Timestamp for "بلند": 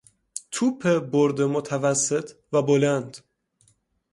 2.61-3.17